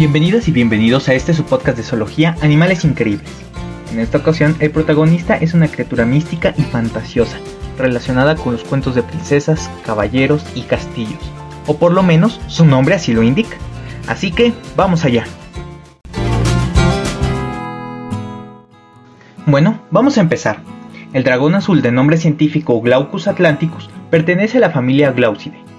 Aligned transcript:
Bienvenidas 0.00 0.48
y 0.48 0.52
bienvenidos 0.52 1.10
a 1.10 1.12
este 1.12 1.34
su 1.34 1.44
podcast 1.44 1.76
de 1.76 1.82
zoología 1.82 2.34
Animales 2.40 2.86
Increíbles. 2.86 3.28
En 3.92 3.98
esta 3.98 4.16
ocasión 4.16 4.56
el 4.58 4.70
protagonista 4.70 5.36
es 5.36 5.52
una 5.52 5.68
criatura 5.68 6.06
mística 6.06 6.54
y 6.56 6.62
fantasiosa, 6.62 7.36
relacionada 7.76 8.34
con 8.34 8.54
los 8.54 8.64
cuentos 8.64 8.94
de 8.94 9.02
princesas, 9.02 9.70
caballeros 9.84 10.42
y 10.54 10.62
castillos, 10.62 11.20
o 11.66 11.76
por 11.76 11.92
lo 11.92 12.02
menos 12.02 12.40
su 12.46 12.64
nombre 12.64 12.94
así 12.94 13.12
lo 13.12 13.22
indica. 13.22 13.58
Así 14.06 14.32
que 14.32 14.54
vamos 14.74 15.04
allá. 15.04 15.26
Bueno, 19.44 19.82
vamos 19.90 20.16
a 20.16 20.22
empezar. 20.22 20.62
El 21.12 21.24
dragón 21.24 21.56
azul 21.56 21.82
de 21.82 21.92
nombre 21.92 22.16
científico 22.16 22.80
Glaucus 22.80 23.28
atlanticus 23.28 23.90
pertenece 24.08 24.56
a 24.56 24.60
la 24.62 24.70
familia 24.70 25.12
Glaucidae. 25.12 25.69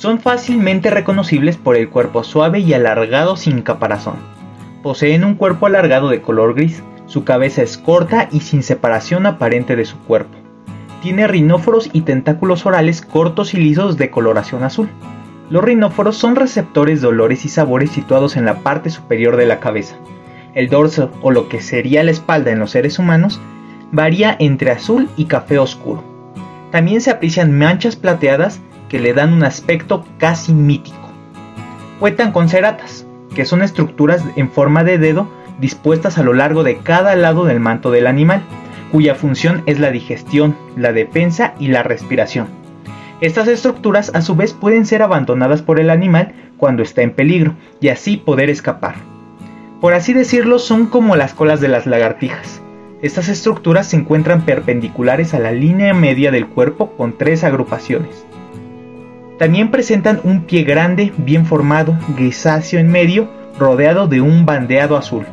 Son 0.00 0.18
fácilmente 0.18 0.88
reconocibles 0.88 1.58
por 1.58 1.76
el 1.76 1.90
cuerpo 1.90 2.24
suave 2.24 2.60
y 2.60 2.72
alargado 2.72 3.36
sin 3.36 3.60
caparazón. 3.60 4.14
Poseen 4.82 5.24
un 5.24 5.34
cuerpo 5.34 5.66
alargado 5.66 6.08
de 6.08 6.22
color 6.22 6.54
gris, 6.54 6.82
su 7.04 7.24
cabeza 7.24 7.60
es 7.60 7.76
corta 7.76 8.26
y 8.32 8.40
sin 8.40 8.62
separación 8.62 9.26
aparente 9.26 9.76
de 9.76 9.84
su 9.84 9.98
cuerpo. 9.98 10.38
Tiene 11.02 11.26
rinóforos 11.26 11.90
y 11.92 12.00
tentáculos 12.00 12.64
orales 12.64 13.02
cortos 13.02 13.52
y 13.52 13.58
lisos 13.58 13.98
de 13.98 14.08
coloración 14.08 14.62
azul. 14.62 14.88
Los 15.50 15.62
rinóforos 15.62 16.16
son 16.16 16.34
receptores 16.34 17.02
de 17.02 17.08
olores 17.08 17.44
y 17.44 17.50
sabores 17.50 17.90
situados 17.90 18.38
en 18.38 18.46
la 18.46 18.60
parte 18.60 18.88
superior 18.88 19.36
de 19.36 19.44
la 19.44 19.60
cabeza. 19.60 19.96
El 20.54 20.70
dorso, 20.70 21.10
o 21.20 21.30
lo 21.30 21.50
que 21.50 21.60
sería 21.60 22.02
la 22.04 22.12
espalda 22.12 22.52
en 22.52 22.58
los 22.58 22.70
seres 22.70 22.98
humanos, 22.98 23.38
varía 23.92 24.34
entre 24.38 24.70
azul 24.70 25.10
y 25.18 25.26
café 25.26 25.58
oscuro. 25.58 26.02
También 26.70 27.02
se 27.02 27.10
aprecian 27.10 27.52
manchas 27.52 27.96
plateadas 27.96 28.62
que 28.90 28.98
le 28.98 29.14
dan 29.14 29.32
un 29.32 29.44
aspecto 29.44 30.04
casi 30.18 30.52
mítico. 30.52 31.08
Cuentan 31.98 32.32
con 32.32 32.50
ceratas, 32.50 33.06
que 33.34 33.46
son 33.46 33.62
estructuras 33.62 34.22
en 34.36 34.50
forma 34.50 34.84
de 34.84 34.98
dedo 34.98 35.30
dispuestas 35.60 36.18
a 36.18 36.22
lo 36.22 36.32
largo 36.32 36.64
de 36.64 36.78
cada 36.78 37.14
lado 37.16 37.44
del 37.44 37.60
manto 37.60 37.90
del 37.90 38.06
animal, 38.06 38.42
cuya 38.90 39.14
función 39.14 39.62
es 39.66 39.78
la 39.78 39.90
digestión, 39.90 40.56
la 40.76 40.92
defensa 40.92 41.54
y 41.58 41.68
la 41.68 41.82
respiración. 41.82 42.48
Estas 43.20 43.46
estructuras 43.48 44.10
a 44.14 44.22
su 44.22 44.34
vez 44.34 44.54
pueden 44.54 44.86
ser 44.86 45.02
abandonadas 45.02 45.62
por 45.62 45.78
el 45.78 45.90
animal 45.90 46.32
cuando 46.56 46.82
está 46.82 47.02
en 47.02 47.12
peligro 47.12 47.54
y 47.80 47.88
así 47.88 48.16
poder 48.16 48.50
escapar. 48.50 48.94
Por 49.80 49.94
así 49.94 50.12
decirlo, 50.12 50.58
son 50.58 50.86
como 50.86 51.16
las 51.16 51.34
colas 51.34 51.60
de 51.60 51.68
las 51.68 51.86
lagartijas. 51.86 52.60
Estas 53.02 53.28
estructuras 53.28 53.88
se 53.88 53.96
encuentran 53.96 54.42
perpendiculares 54.42 55.32
a 55.32 55.38
la 55.38 55.52
línea 55.52 55.94
media 55.94 56.30
del 56.30 56.46
cuerpo 56.46 56.92
con 56.96 57.16
tres 57.16 57.44
agrupaciones. 57.44 58.26
También 59.40 59.70
presentan 59.70 60.20
un 60.22 60.42
pie 60.42 60.64
grande, 60.64 61.14
bien 61.16 61.46
formado, 61.46 61.96
grisáceo 62.14 62.78
en 62.78 62.92
medio, 62.92 63.26
rodeado 63.58 64.06
de 64.06 64.20
un 64.20 64.44
bandeado 64.44 64.98
azul. 64.98 65.24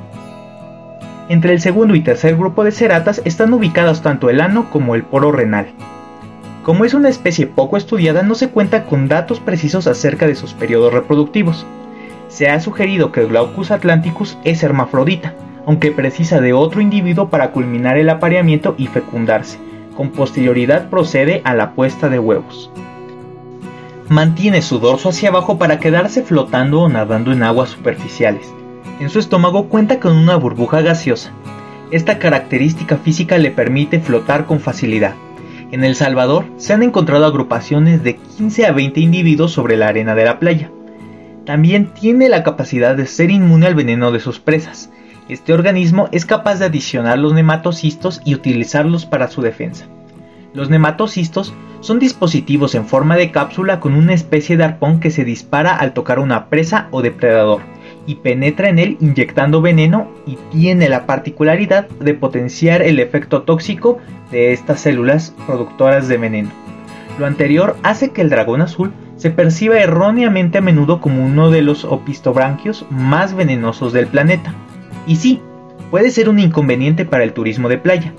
Entre 1.27 1.51
el 1.51 1.59
segundo 1.59 1.93
y 1.93 1.99
tercer 1.99 2.37
grupo 2.37 2.63
de 2.63 2.71
ceratas 2.71 3.21
están 3.25 3.51
ubicados 3.51 4.01
tanto 4.01 4.29
el 4.29 4.39
ano 4.39 4.69
como 4.69 4.95
el 4.95 5.03
poro 5.03 5.33
renal. 5.33 5.67
Como 6.63 6.85
es 6.85 6.93
una 6.93 7.09
especie 7.09 7.47
poco 7.47 7.75
estudiada, 7.75 8.23
no 8.23 8.35
se 8.35 8.47
cuenta 8.47 8.85
con 8.85 9.09
datos 9.09 9.41
precisos 9.41 9.87
acerca 9.87 10.25
de 10.25 10.35
sus 10.35 10.53
periodos 10.53 10.93
reproductivos. 10.93 11.65
Se 12.29 12.49
ha 12.49 12.61
sugerido 12.61 13.11
que 13.11 13.25
Glaucus 13.25 13.71
atlanticus 13.71 14.37
es 14.45 14.63
hermafrodita, 14.63 15.33
aunque 15.65 15.91
precisa 15.91 16.39
de 16.39 16.53
otro 16.53 16.79
individuo 16.79 17.27
para 17.27 17.51
culminar 17.51 17.97
el 17.97 18.07
apareamiento 18.09 18.73
y 18.77 18.87
fecundarse. 18.87 19.59
Con 19.97 20.11
posterioridad 20.11 20.89
procede 20.89 21.41
a 21.43 21.53
la 21.53 21.71
puesta 21.71 22.07
de 22.07 22.19
huevos. 22.19 22.71
Mantiene 24.09 24.61
su 24.61 24.79
dorso 24.79 25.09
hacia 25.09 25.27
abajo 25.27 25.57
para 25.57 25.79
quedarse 25.79 26.23
flotando 26.23 26.81
o 26.81 26.87
nadando 26.87 27.33
en 27.33 27.43
aguas 27.43 27.71
superficiales. 27.71 28.53
En 29.01 29.09
su 29.09 29.19
estómago 29.19 29.67
cuenta 29.67 29.99
con 29.99 30.15
una 30.15 30.37
burbuja 30.37 30.81
gaseosa. 30.81 31.33
Esta 31.91 32.17
característica 32.17 32.95
física 32.95 33.37
le 33.37 33.51
permite 33.51 33.99
flotar 33.99 34.45
con 34.45 34.61
facilidad. 34.61 35.15
En 35.71 35.83
El 35.83 35.95
Salvador 35.95 36.45
se 36.55 36.71
han 36.71 36.83
encontrado 36.83 37.25
agrupaciones 37.25 38.01
de 38.01 38.15
15 38.15 38.67
a 38.67 38.71
20 38.71 39.01
individuos 39.01 39.51
sobre 39.51 39.75
la 39.75 39.89
arena 39.89 40.15
de 40.15 40.23
la 40.23 40.39
playa. 40.39 40.71
También 41.45 41.93
tiene 41.93 42.29
la 42.29 42.43
capacidad 42.43 42.95
de 42.95 43.07
ser 43.07 43.29
inmune 43.29 43.67
al 43.67 43.75
veneno 43.75 44.13
de 44.13 44.21
sus 44.21 44.39
presas. 44.39 44.89
Este 45.27 45.51
organismo 45.51 46.07
es 46.13 46.25
capaz 46.25 46.59
de 46.59 46.65
adicionar 46.65 47.19
los 47.19 47.33
nematocistos 47.33 48.21
y 48.23 48.35
utilizarlos 48.35 49.05
para 49.05 49.27
su 49.27 49.41
defensa. 49.41 49.85
Los 50.57 50.71
nematocistos 50.71 51.53
son 51.81 51.99
dispositivos 51.99 52.73
en 52.73 52.87
forma 52.87 53.15
de 53.15 53.29
cápsula 53.29 53.79
con 53.79 53.93
una 53.93 54.15
especie 54.15 54.57
de 54.57 54.63
arpón 54.63 54.99
que 54.99 55.11
se 55.11 55.23
dispara 55.23 55.75
al 55.75 55.93
tocar 55.93 56.17
una 56.17 56.49
presa 56.49 56.87
o 56.89 57.03
depredador 57.03 57.61
y 58.07 58.15
penetra 58.15 58.67
en 58.67 58.79
él 58.79 58.97
inyectando 58.99 59.61
veneno 59.61 60.07
y 60.25 60.35
tiene 60.51 60.89
la 60.89 61.05
particularidad 61.05 61.87
de 61.87 62.15
potenciar 62.15 62.81
el 62.81 62.99
efecto 62.99 63.43
tóxico 63.43 63.99
de 64.31 64.51
estas 64.51 64.79
células 64.79 65.35
productoras 65.45 66.07
de 66.07 66.17
veneno. 66.17 66.49
Lo 67.19 67.27
anterior 67.27 67.77
hace 67.83 68.09
que 68.09 68.23
el 68.23 68.31
dragón 68.31 68.61
azul 68.61 68.91
se 69.15 69.29
perciba 69.29 69.77
erróneamente 69.77 70.57
a 70.57 70.61
menudo 70.61 71.01
como 71.01 71.23
uno 71.23 71.51
de 71.51 71.61
los 71.61 71.85
opistobranquios 71.85 72.83
más 72.89 73.35
venenosos 73.35 73.93
del 73.93 74.07
planeta. 74.07 74.55
Y 75.05 75.17
sí, 75.17 75.39
puede 75.91 76.09
ser 76.09 76.29
un 76.29 76.39
inconveniente 76.39 77.05
para 77.05 77.23
el 77.23 77.33
turismo 77.33 77.69
de 77.69 77.77
playa, 77.77 78.11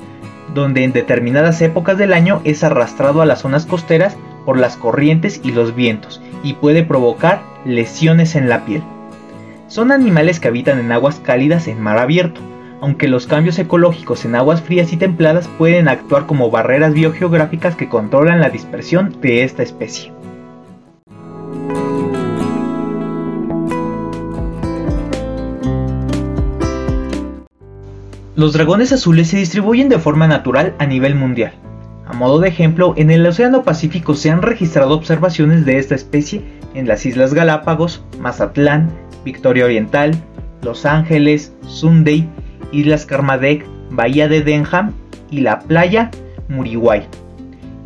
donde 0.59 0.85
en 0.85 0.93
determinadas 0.93 1.61
épocas 1.63 1.99
del 1.99 2.13
año 2.13 2.41
es 2.45 2.65
arrastrado 2.65 3.23
a 3.23 3.27
las 3.27 3.41
zonas 3.41 3.67
costeras 3.67 4.17
por 4.45 4.59
las 4.59 4.77
corrientes 4.77 5.41
y 5.43 5.53
los 5.53 5.75
vientos 5.75 6.21
y 6.43 6.55
puede 6.55 6.83
provocar 6.83 7.43
lesiones 7.65 8.35
en 8.35 8.49
la 8.49 8.65
piel. 8.65 8.83
Son 9.67 9.93
animales 9.93 10.41
que 10.41 10.49
habitan 10.49 10.79
en 10.79 10.93
aguas 10.93 11.21
cálidas 11.21 11.69
en 11.69 11.81
mar 11.81 11.99
abierto, 11.99 12.41
aunque 12.81 13.09
los 13.09 13.27
cambios 13.27 13.59
ecológicos 13.59 14.25
en 14.25 14.35
aguas 14.35 14.63
frías 14.63 14.93
y 14.93 14.97
templadas 14.97 15.49
pueden 15.59 15.89
actuar 15.89 16.27
como 16.27 16.51
barreras 16.51 16.95
biogeográficas 16.95 17.77
que 17.77 17.89
controlan 17.89 18.41
la 18.41 18.51
dispersión 18.51 19.17
de 19.21 19.45
esta 19.45 19.63
especie. 19.63 20.13
Los 28.39 28.53
dragones 28.53 28.93
azules 28.93 29.27
se 29.27 29.39
distribuyen 29.39 29.89
de 29.89 29.99
forma 29.99 30.29
natural 30.29 30.73
a 30.79 30.87
nivel 30.87 31.17
mundial. 31.17 31.51
A 32.07 32.13
modo 32.13 32.39
de 32.39 32.49
ejemplo, 32.49 32.95
en 32.97 33.11
el 33.11 33.27
Océano 33.27 33.65
Pacífico 33.65 34.15
se 34.15 34.31
han 34.31 34.43
registrado 34.43 34.95
observaciones 34.95 35.67
de 35.67 35.81
esta 35.81 35.97
especie 35.97 36.45
en 36.75 36.87
las 36.87 37.05
Islas 37.05 37.35
Galápagos, 37.35 38.05
Mazatlán, 38.21 38.93
Victoria 39.25 39.65
Oriental, 39.65 40.13
Los 40.63 40.87
Ángeles, 40.87 41.53
Sunday, 41.67 42.29
Islas 42.71 43.07
Kermadec, 43.07 43.67
Bahía 43.91 44.29
de 44.29 44.41
Denham 44.41 44.93
y 45.33 45.41
la 45.41 45.59
playa 45.59 46.09
Muriwai. 46.49 47.09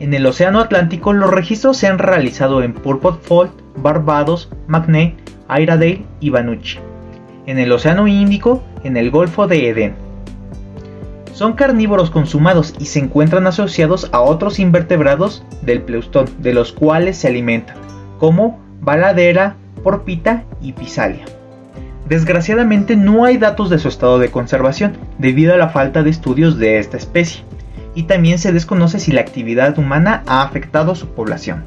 En 0.00 0.12
el 0.12 0.26
Océano 0.26 0.60
Atlántico 0.60 1.14
los 1.14 1.30
registros 1.30 1.78
se 1.78 1.86
han 1.86 1.96
realizado 1.96 2.62
en 2.62 2.74
Purpose 2.74 3.20
Fault, 3.22 3.52
Barbados, 3.76 4.50
Magnet, 4.66 5.14
Iredale 5.48 6.04
y 6.20 6.28
Vanucci. 6.28 6.78
En 7.46 7.58
el 7.58 7.72
Océano 7.72 8.06
Índico, 8.06 8.62
en 8.84 8.98
el 8.98 9.10
Golfo 9.10 9.48
de 9.48 9.70
Edén. 9.70 10.01
Son 11.32 11.54
carnívoros 11.54 12.10
consumados 12.10 12.75
y 12.78 12.87
se 12.87 12.98
encuentran 12.98 13.47
asociados 13.47 14.09
a 14.12 14.20
otros 14.20 14.59
invertebrados 14.59 15.44
del 15.62 15.82
pleustón, 15.82 16.26
de 16.38 16.53
los 16.53 16.72
cuales 16.72 17.16
se 17.16 17.28
alimentan, 17.28 17.76
como 18.19 18.60
baladera, 18.81 19.56
porpita 19.82 20.44
y 20.60 20.72
pisalia. 20.72 21.25
Desgraciadamente 22.09 22.97
no 22.97 23.25
hay 23.25 23.38
datos 23.38 23.70
de 23.70 23.78
su 23.78 23.88
estado 23.88 24.19
de 24.19 24.31
conservación 24.31 24.98
debido 25.19 25.54
a 25.54 25.56
la 25.56 25.70
falta 25.70 26.03
de 26.03 26.10
estudios 26.10 26.59
de 26.59 26.78
esta 26.78 26.98
especie, 26.98 27.44
y 27.94 28.04
también 28.04 28.38
se 28.38 28.53
desconoce 28.53 28.99
si 28.99 29.12
la 29.12 29.22
actividad 29.22 29.78
humana 29.78 30.22
ha 30.26 30.43
afectado 30.43 30.94
su 30.94 31.08
población. 31.08 31.64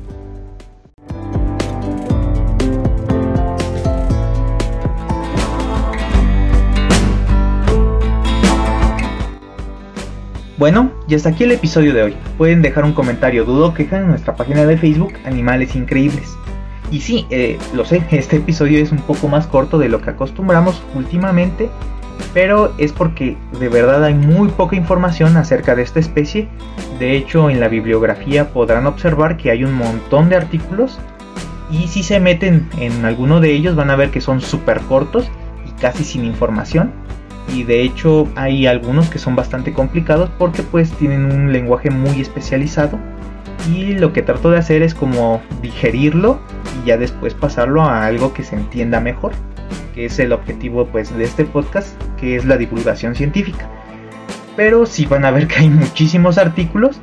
Bueno, 10.65 10.89
y 11.07 11.13
hasta 11.13 11.29
aquí 11.29 11.43
el 11.43 11.51
episodio 11.51 11.93
de 11.93 12.01
hoy. 12.01 12.15
Pueden 12.39 12.63
dejar 12.63 12.85
un 12.85 12.93
comentario, 12.93 13.45
dudo 13.45 13.75
queja 13.75 13.99
en 13.99 14.07
nuestra 14.07 14.35
página 14.35 14.65
de 14.65 14.75
Facebook 14.77 15.13
Animales 15.23 15.75
Increíbles. 15.75 16.35
Y 16.89 17.01
sí, 17.01 17.27
eh, 17.29 17.59
lo 17.75 17.85
sé, 17.85 18.01
este 18.09 18.37
episodio 18.37 18.81
es 18.81 18.91
un 18.91 18.97
poco 18.97 19.27
más 19.27 19.45
corto 19.45 19.77
de 19.77 19.89
lo 19.89 20.01
que 20.01 20.09
acostumbramos 20.09 20.81
últimamente, 20.95 21.69
pero 22.33 22.73
es 22.79 22.93
porque 22.93 23.37
de 23.59 23.69
verdad 23.69 24.03
hay 24.05 24.15
muy 24.15 24.49
poca 24.49 24.75
información 24.75 25.37
acerca 25.37 25.75
de 25.75 25.83
esta 25.83 25.99
especie. 25.99 26.47
De 26.97 27.15
hecho, 27.15 27.51
en 27.51 27.59
la 27.59 27.67
bibliografía 27.67 28.51
podrán 28.51 28.87
observar 28.87 29.37
que 29.37 29.51
hay 29.51 29.63
un 29.63 29.73
montón 29.75 30.29
de 30.29 30.37
artículos 30.37 30.97
y 31.69 31.89
si 31.89 32.01
se 32.01 32.19
meten 32.19 32.67
en 32.79 33.05
alguno 33.05 33.39
de 33.39 33.51
ellos 33.51 33.75
van 33.75 33.91
a 33.91 33.95
ver 33.95 34.09
que 34.09 34.19
son 34.19 34.41
súper 34.41 34.81
cortos 34.81 35.29
y 35.67 35.79
casi 35.79 36.03
sin 36.03 36.25
información. 36.25 37.04
Y 37.53 37.63
de 37.63 37.81
hecho 37.81 38.27
hay 38.35 38.67
algunos 38.67 39.09
que 39.09 39.19
son 39.19 39.35
bastante 39.35 39.73
complicados 39.73 40.29
porque 40.37 40.63
pues 40.63 40.91
tienen 40.91 41.25
un 41.25 41.53
lenguaje 41.53 41.89
muy 41.89 42.19
especializado 42.21 42.99
y 43.73 43.93
lo 43.93 44.13
que 44.13 44.21
trato 44.21 44.51
de 44.51 44.59
hacer 44.59 44.81
es 44.81 44.93
como 44.93 45.41
digerirlo 45.61 46.39
y 46.81 46.87
ya 46.87 46.97
después 46.97 47.33
pasarlo 47.33 47.81
a 47.81 48.05
algo 48.05 48.33
que 48.33 48.43
se 48.43 48.55
entienda 48.55 48.99
mejor. 48.99 49.33
que 49.93 50.05
es 50.05 50.19
el 50.19 50.33
objetivo 50.33 50.87
pues 50.87 51.15
de 51.17 51.23
este 51.23 51.45
podcast, 51.45 51.95
que 52.19 52.35
es 52.35 52.43
la 52.43 52.57
divulgación 52.57 53.15
científica. 53.15 53.69
Pero 54.57 54.85
sí 54.85 55.05
van 55.05 55.23
a 55.23 55.31
ver 55.31 55.47
que 55.47 55.55
hay 55.55 55.69
muchísimos 55.69 56.37
artículos, 56.37 56.99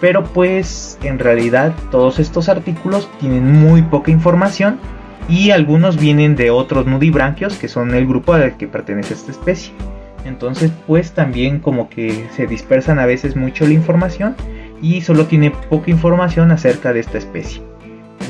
pero 0.00 0.22
pues 0.22 0.96
en 1.02 1.18
realidad 1.18 1.74
todos 1.90 2.20
estos 2.20 2.48
artículos 2.48 3.10
tienen 3.18 3.52
muy 3.52 3.82
poca 3.82 4.12
información 4.12 4.78
y 5.28 5.50
algunos 5.50 5.98
vienen 5.98 6.36
de 6.36 6.50
otros 6.50 6.86
nudibranquios 6.86 7.56
que 7.56 7.68
son 7.68 7.94
el 7.94 8.06
grupo 8.06 8.32
al 8.32 8.56
que 8.56 8.68
pertenece 8.68 9.14
esta 9.14 9.30
especie. 9.32 9.72
Entonces 10.24 10.72
pues 10.86 11.12
también 11.12 11.60
como 11.60 11.88
que 11.88 12.28
se 12.34 12.46
dispersan 12.46 12.98
a 12.98 13.06
veces 13.06 13.36
mucho 13.36 13.66
la 13.66 13.72
información 13.72 14.36
y 14.82 15.00
solo 15.00 15.26
tiene 15.26 15.50
poca 15.50 15.90
información 15.90 16.50
acerca 16.50 16.92
de 16.92 17.00
esta 17.00 17.18
especie. 17.18 17.62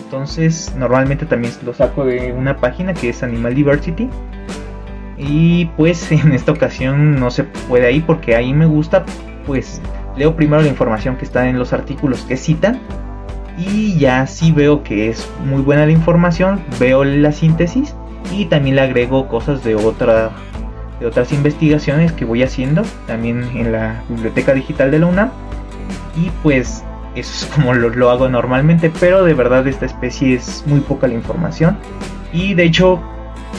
Entonces 0.05 0.75
normalmente 0.77 1.27
también 1.27 1.53
lo 1.65 1.75
saco 1.75 2.05
de 2.05 2.33
una 2.33 2.57
página 2.57 2.95
que 2.95 3.11
es 3.11 3.23
Animal 3.23 3.55
Diversity. 3.55 4.09
Y 5.19 5.67
pues 5.77 6.11
en 6.13 6.33
esta 6.33 6.53
ocasión 6.53 7.19
no 7.19 7.31
se 7.31 7.45
puede 7.45 7.87
ahí 7.87 8.01
porque 8.01 8.37
ahí 8.37 8.53
me 8.53 8.67
gusta 8.67 9.05
pues 9.47 9.81
leo 10.17 10.35
primero 10.35 10.63
la 10.63 10.69
información 10.69 11.17
que 11.17 11.25
está 11.25 11.49
en 11.49 11.59
los 11.59 11.73
artículos 11.73 12.23
que 12.23 12.37
citan 12.37 12.81
y 13.58 13.99
ya 13.99 14.26
si 14.26 14.53
veo 14.53 14.82
que 14.82 15.08
es 15.08 15.29
muy 15.44 15.62
buena 15.62 15.87
la 15.87 15.93
información, 15.93 16.61
veo 16.79 17.05
la 17.05 17.32
síntesis 17.32 17.94
y 18.32 18.47
también 18.47 18.76
le 18.76 18.82
agrego 18.82 19.29
cosas 19.29 19.64
de 19.64 19.75
otra 19.75 20.31
de 21.00 21.06
otras 21.06 21.31
investigaciones 21.32 22.12
que 22.12 22.25
voy 22.25 22.43
haciendo 22.43 22.82
también 23.06 23.44
en 23.55 23.73
la 23.73 24.03
biblioteca 24.08 24.55
digital 24.55 24.91
de 24.91 24.99
la 24.99 25.06
UNAM 25.06 25.31
y 26.17 26.31
pues 26.43 26.82
eso 27.14 27.47
es 27.47 27.53
como 27.55 27.73
lo, 27.73 28.11
hago 28.11 28.29
normalmente, 28.29 28.93
pero 29.00 29.25
de 29.25 29.35
verdad 29.35 29.67
esta 29.67 29.87
especie 29.87 30.35
es 30.35 30.64
muy 30.67 30.81
poca 30.81 31.06
la 31.06 31.14
información. 31.14 31.79
Y 32.32 32.55
de 32.55 32.64
hecho 32.64 33.00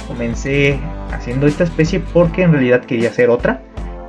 comencé 0.07 0.79
haciendo 1.11 1.47
esta 1.47 1.63
especie 1.63 1.99
porque 1.99 2.43
en 2.43 2.51
realidad 2.51 2.81
quería 2.85 3.09
hacer 3.09 3.29
otra, 3.29 3.61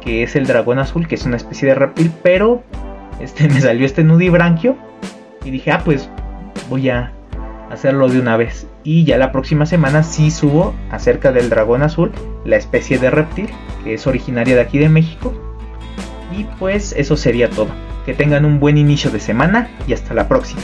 que 0.03 0.23
es 0.23 0.37
el 0.37 0.47
dragón 0.47 0.79
azul, 0.79 1.09
que 1.09 1.15
es 1.15 1.25
una 1.25 1.37
especie 1.37 1.69
de 1.69 1.75
reptil, 1.75 2.13
pero 2.23 2.63
este 3.21 3.49
me 3.49 3.61
salió 3.61 3.87
este 3.87 4.05
nudibranquio 4.05 4.77
y 5.45 5.51
dije, 5.51 5.71
ah, 5.73 5.83
pues 5.85 6.09
voy 6.69 6.91
a 6.91 7.13
hacerlo 7.71 8.09
de 8.09 8.21
una 8.21 8.37
vez. 8.37 8.67
Y 8.85 9.05
ya 9.05 9.19
la 9.19 9.33
próxima 9.33 9.67
semana 9.67 10.03
sí 10.03 10.31
subo 10.31 10.75
acerca 10.91 11.33
del 11.33 11.51
dragón 11.51 11.83
azul, 11.83 12.13
la 12.45 12.57
especie 12.57 12.99
de 12.99 13.11
reptil, 13.11 13.49
que 13.85 13.95
es 13.95 14.07
originaria 14.07 14.55
de 14.55 14.63
aquí 14.63 14.79
de 14.79 14.89
México. 14.89 15.33
Y 16.37 16.45
pues 16.59 16.95
eso 16.97 17.17
sería 17.17 17.51
todo. 17.51 17.69
Que 18.07 18.15
tengan 18.15 18.45
un 18.45 18.61
buen 18.61 18.79
inicio 18.79 19.11
de 19.11 19.21
semana 19.21 19.69
y 19.87 19.93
hasta 19.93 20.15
la 20.15 20.29
próxima. 20.29 20.63